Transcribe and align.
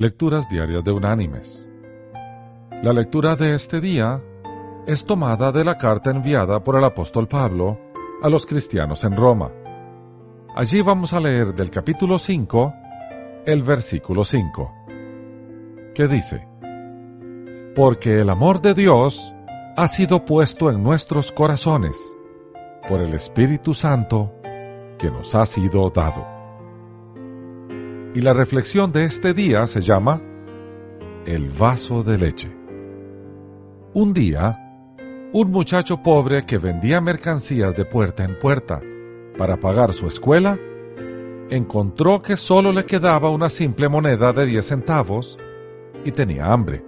Lecturas 0.00 0.48
Diarias 0.48 0.82
de 0.82 0.92
Unánimes. 0.92 1.70
La 2.82 2.94
lectura 2.94 3.36
de 3.36 3.54
este 3.54 3.82
día 3.82 4.18
es 4.86 5.04
tomada 5.04 5.52
de 5.52 5.62
la 5.62 5.76
carta 5.76 6.08
enviada 6.08 6.64
por 6.64 6.78
el 6.78 6.84
apóstol 6.84 7.28
Pablo 7.28 7.78
a 8.22 8.30
los 8.30 8.46
cristianos 8.46 9.04
en 9.04 9.14
Roma. 9.14 9.52
Allí 10.56 10.80
vamos 10.80 11.12
a 11.12 11.20
leer 11.20 11.54
del 11.54 11.68
capítulo 11.70 12.18
5 12.18 12.72
el 13.44 13.62
versículo 13.62 14.24
5, 14.24 14.74
que 15.94 16.08
dice, 16.08 16.48
Porque 17.76 18.20
el 18.20 18.30
amor 18.30 18.62
de 18.62 18.72
Dios 18.72 19.34
ha 19.76 19.86
sido 19.86 20.24
puesto 20.24 20.70
en 20.70 20.82
nuestros 20.82 21.30
corazones 21.30 22.16
por 22.88 23.02
el 23.02 23.12
Espíritu 23.12 23.74
Santo 23.74 24.32
que 24.98 25.10
nos 25.10 25.34
ha 25.34 25.44
sido 25.44 25.90
dado 25.90 26.39
y 28.14 28.20
la 28.22 28.32
reflexión 28.32 28.90
de 28.92 29.04
este 29.04 29.34
día 29.34 29.66
se 29.66 29.80
llama 29.80 30.20
El 31.26 31.48
vaso 31.50 32.02
de 32.02 32.18
leche. 32.18 32.50
Un 33.94 34.12
día, 34.12 34.58
un 35.32 35.50
muchacho 35.50 36.02
pobre 36.02 36.44
que 36.44 36.58
vendía 36.58 37.00
mercancías 37.00 37.76
de 37.76 37.84
puerta 37.84 38.24
en 38.24 38.38
puerta 38.38 38.80
para 39.38 39.58
pagar 39.58 39.92
su 39.92 40.06
escuela, 40.06 40.58
encontró 41.50 42.20
que 42.20 42.36
solo 42.36 42.72
le 42.72 42.84
quedaba 42.84 43.30
una 43.30 43.48
simple 43.48 43.88
moneda 43.88 44.32
de 44.32 44.46
10 44.46 44.66
centavos 44.66 45.38
y 46.04 46.10
tenía 46.12 46.52
hambre. 46.52 46.84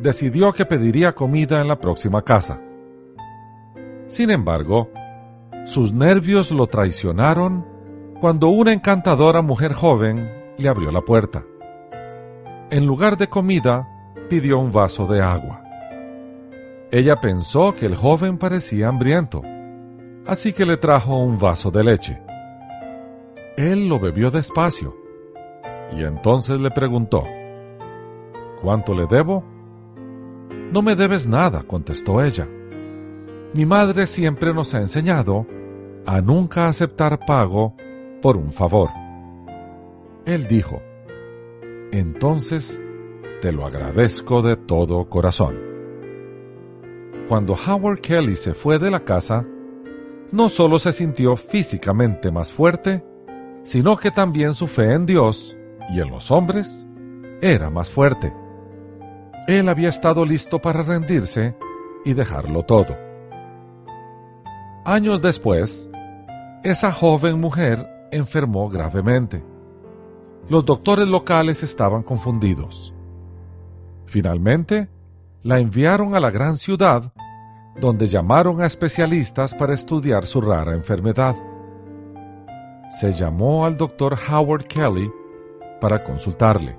Decidió 0.00 0.52
que 0.52 0.66
pediría 0.66 1.12
comida 1.12 1.60
en 1.60 1.68
la 1.68 1.78
próxima 1.78 2.22
casa. 2.22 2.60
Sin 4.06 4.30
embargo, 4.30 4.90
sus 5.66 5.92
nervios 5.92 6.50
lo 6.50 6.66
traicionaron 6.66 7.69
cuando 8.20 8.48
una 8.48 8.74
encantadora 8.74 9.40
mujer 9.40 9.72
joven 9.72 10.30
le 10.58 10.68
abrió 10.68 10.90
la 10.90 11.00
puerta. 11.00 11.42
En 12.70 12.86
lugar 12.86 13.16
de 13.16 13.28
comida, 13.28 13.88
pidió 14.28 14.58
un 14.58 14.72
vaso 14.72 15.06
de 15.06 15.22
agua. 15.22 15.64
Ella 16.92 17.16
pensó 17.16 17.74
que 17.74 17.86
el 17.86 17.96
joven 17.96 18.36
parecía 18.36 18.88
hambriento, 18.88 19.40
así 20.26 20.52
que 20.52 20.66
le 20.66 20.76
trajo 20.76 21.16
un 21.16 21.38
vaso 21.38 21.70
de 21.70 21.82
leche. 21.82 22.20
Él 23.56 23.88
lo 23.88 23.98
bebió 23.98 24.30
despacio 24.30 24.94
y 25.96 26.04
entonces 26.04 26.60
le 26.60 26.70
preguntó, 26.70 27.24
¿Cuánto 28.60 28.94
le 28.94 29.06
debo? 29.06 29.42
No 30.72 30.82
me 30.82 30.94
debes 30.94 31.26
nada, 31.26 31.62
contestó 31.62 32.22
ella. 32.22 32.46
Mi 33.54 33.64
madre 33.64 34.06
siempre 34.06 34.52
nos 34.52 34.74
ha 34.74 34.78
enseñado 34.78 35.46
a 36.04 36.20
nunca 36.20 36.68
aceptar 36.68 37.18
pago 37.26 37.74
por 38.20 38.36
un 38.36 38.52
favor. 38.52 38.90
Él 40.26 40.46
dijo, 40.48 40.82
entonces 41.92 42.82
te 43.40 43.52
lo 43.52 43.66
agradezco 43.66 44.42
de 44.42 44.56
todo 44.56 45.08
corazón. 45.08 45.58
Cuando 47.28 47.54
Howard 47.54 48.00
Kelly 48.00 48.36
se 48.36 48.54
fue 48.54 48.78
de 48.78 48.90
la 48.90 49.00
casa, 49.00 49.46
no 50.32 50.48
solo 50.48 50.78
se 50.78 50.92
sintió 50.92 51.36
físicamente 51.36 52.30
más 52.30 52.52
fuerte, 52.52 53.04
sino 53.62 53.96
que 53.96 54.10
también 54.10 54.54
su 54.54 54.66
fe 54.66 54.92
en 54.92 55.06
Dios 55.06 55.56
y 55.90 56.00
en 56.00 56.10
los 56.10 56.30
hombres 56.30 56.86
era 57.40 57.70
más 57.70 57.90
fuerte. 57.90 58.32
Él 59.46 59.68
había 59.68 59.88
estado 59.88 60.24
listo 60.24 60.60
para 60.60 60.82
rendirse 60.82 61.56
y 62.04 62.14
dejarlo 62.14 62.62
todo. 62.62 62.96
Años 64.84 65.20
después, 65.20 65.90
esa 66.62 66.92
joven 66.92 67.40
mujer 67.40 67.86
enfermó 68.12 68.68
gravemente. 68.68 69.42
Los 70.48 70.64
doctores 70.64 71.06
locales 71.06 71.62
estaban 71.62 72.02
confundidos. 72.02 72.94
Finalmente, 74.06 74.88
la 75.42 75.58
enviaron 75.58 76.14
a 76.14 76.20
la 76.20 76.30
gran 76.30 76.58
ciudad, 76.58 77.12
donde 77.80 78.06
llamaron 78.06 78.60
a 78.60 78.66
especialistas 78.66 79.54
para 79.54 79.74
estudiar 79.74 80.26
su 80.26 80.40
rara 80.40 80.74
enfermedad. 80.74 81.36
Se 82.90 83.12
llamó 83.12 83.64
al 83.64 83.76
doctor 83.76 84.16
Howard 84.30 84.64
Kelly 84.64 85.10
para 85.80 86.02
consultarle. 86.02 86.76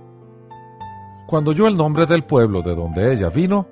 Cuando 1.28 1.52
oyó 1.52 1.68
el 1.68 1.78
nombre 1.78 2.06
del 2.06 2.25
pueblo 2.25 2.62
de 2.62 2.75
donde 2.75 3.14
ella 3.14 3.30
vino, 3.30 3.68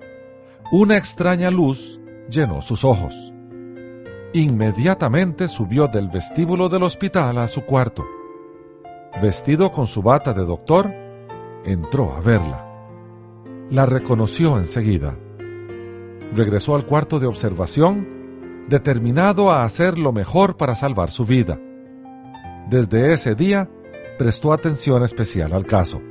una 0.71 0.95
extraña 0.95 1.51
luz 1.51 1.99
llenó 2.29 2.61
sus 2.61 2.85
ojos. 2.85 3.33
Inmediatamente 4.33 5.47
subió 5.47 5.87
del 5.87 6.07
vestíbulo 6.07 6.69
del 6.69 6.83
hospital 6.83 7.39
a 7.39 7.47
su 7.47 7.65
cuarto. 7.65 8.05
Vestido 9.23 9.71
con 9.71 9.87
su 9.87 10.03
bata 10.03 10.33
de 10.33 10.45
doctor, 10.45 10.93
entró 11.65 12.13
a 12.13 12.21
verla. 12.21 12.63
La 13.71 13.87
reconoció 13.87 14.57
enseguida. 14.57 15.17
Regresó 16.35 16.75
al 16.75 16.85
cuarto 16.85 17.19
de 17.19 17.25
observación, 17.25 18.67
determinado 18.67 19.49
a 19.49 19.63
hacer 19.63 19.97
lo 19.97 20.11
mejor 20.11 20.57
para 20.57 20.75
salvar 20.75 21.09
su 21.09 21.25
vida. 21.25 21.59
Desde 22.69 23.13
ese 23.13 23.33
día, 23.33 23.67
prestó 24.19 24.53
atención 24.53 25.03
especial 25.03 25.53
al 25.53 25.65
caso. 25.65 26.03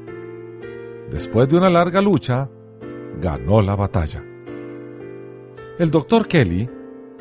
Después 1.08 1.48
de 1.48 1.56
una 1.56 1.70
larga 1.70 2.00
lucha, 2.00 2.48
ganó 3.20 3.62
la 3.62 3.76
batalla. 3.76 4.24
El 5.78 5.92
doctor 5.92 6.26
Kelly 6.26 6.68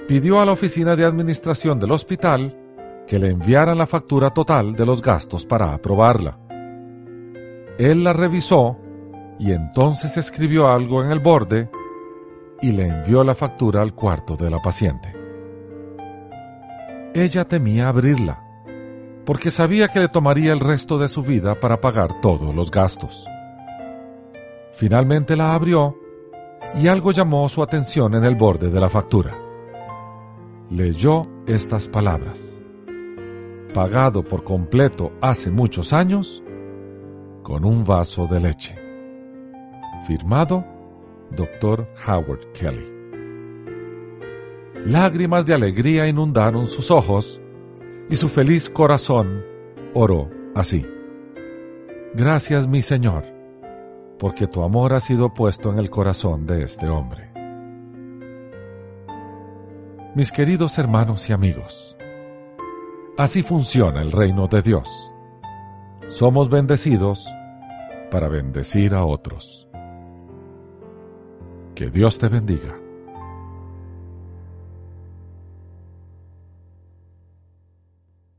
pidió 0.08 0.40
a 0.40 0.46
la 0.46 0.54
oficina 0.54 0.96
de 0.96 1.04
administración 1.04 1.80
del 1.80 1.92
hospital 1.92 2.56
que 3.06 3.20
le 3.20 3.30
enviaran 3.30 3.78
la 3.78 3.86
factura 3.88 4.30
total 4.30 4.74
de 4.74 4.86
los 4.86 5.02
gastos 5.02 5.46
para 5.46 5.74
aprobarla. 5.74 6.40
Él 7.78 8.06
la 8.06 8.14
revisó 8.14 8.78
y 9.38 9.52
entonces 9.52 10.16
escribió 10.18 10.70
algo 10.70 11.04
en 11.04 11.12
el 11.12 11.20
borde 11.20 11.70
y 12.62 12.72
le 12.72 12.88
envió 12.88 13.24
la 13.24 13.36
factura 13.36 13.82
al 13.82 13.94
cuarto 13.94 14.36
de 14.36 14.50
la 14.50 14.60
paciente. 14.60 15.14
Ella 17.14 17.46
temía 17.46 17.90
abrirla, 17.90 18.44
porque 19.26 19.52
sabía 19.52 19.90
que 19.90 20.00
le 20.00 20.08
tomaría 20.08 20.54
el 20.54 20.60
resto 20.60 20.98
de 20.98 21.10
su 21.10 21.22
vida 21.22 21.60
para 21.60 21.82
pagar 21.82 22.22
todos 22.22 22.56
los 22.56 22.72
gastos. 22.72 23.28
Finalmente 24.74 25.36
la 25.36 25.54
abrió 25.54 25.98
y 26.76 26.88
algo 26.88 27.12
llamó 27.12 27.48
su 27.50 27.62
atención 27.62 28.16
en 28.16 28.24
el 28.24 28.36
borde 28.36 28.70
de 28.70 28.80
la 28.80 28.90
factura 28.90 29.47
leyó 30.70 31.22
estas 31.46 31.88
palabras. 31.88 32.62
Pagado 33.74 34.24
por 34.24 34.44
completo 34.44 35.12
hace 35.22 35.52
muchos 35.52 35.94
años 35.94 36.44
con 37.44 37.64
un 37.64 37.86
vaso 37.86 38.28
de 38.28 38.40
leche. 38.40 38.76
Firmado 40.08 40.66
Dr. 41.32 41.88
Howard 42.08 42.52
Kelly. 42.54 42.98
Lágrimas 44.86 45.46
de 45.46 45.54
alegría 45.54 46.08
inundaron 46.08 46.68
sus 46.68 46.92
ojos 46.92 47.42
y 48.10 48.16
su 48.16 48.30
feliz 48.30 48.70
corazón 48.70 49.44
oró 49.94 50.30
así. 50.56 50.86
Gracias 52.14 52.68
mi 52.68 52.82
Señor, 52.82 53.26
porque 54.18 54.48
tu 54.48 54.64
amor 54.64 54.94
ha 54.94 55.00
sido 55.00 55.34
puesto 55.34 55.72
en 55.72 55.80
el 55.80 55.90
corazón 55.90 56.46
de 56.46 56.64
este 56.64 56.88
hombre. 56.88 57.37
Mis 60.18 60.32
queridos 60.32 60.80
hermanos 60.80 61.30
y 61.30 61.34
amigos, 61.34 61.96
así 63.20 63.44
funciona 63.44 64.02
el 64.02 64.12
reino 64.12 64.48
de 64.48 64.64
Dios. 64.64 65.14
Somos 66.08 66.50
bendecidos 66.50 67.30
para 68.10 68.28
bendecir 68.28 68.96
a 68.96 69.06
otros. 69.06 69.70
Que 71.76 71.92
Dios 71.92 72.18
te 72.18 72.30
bendiga. 72.30 72.87